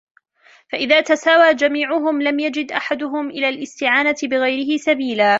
فَإِذَا 0.71 1.01
تَسَاوَى 1.01 1.53
جَمِيعُهُمْ 1.53 2.21
لَمْ 2.21 2.39
يَجِدْ 2.39 2.71
أَحَدُهُمْ 2.71 3.29
إلَى 3.29 3.49
الِاسْتِعَانَةِ 3.49 4.15
بِغَيْرِهِ 4.23 4.77
سَبِيلًا 4.77 5.29